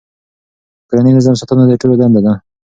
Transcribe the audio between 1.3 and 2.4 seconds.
ساتنه د ټولو دنده ده.